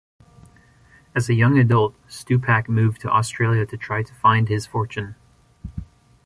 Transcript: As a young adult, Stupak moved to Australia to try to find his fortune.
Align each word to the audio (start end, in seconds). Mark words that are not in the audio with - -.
As 1.13 1.29
a 1.29 1.35
young 1.35 1.59
adult, 1.59 1.93
Stupak 2.07 2.67
moved 2.67 3.01
to 3.01 3.11
Australia 3.11 3.67
to 3.67 3.77
try 3.77 4.01
to 4.01 4.13
find 4.15 4.49
his 4.49 4.65
fortune. 4.65 5.13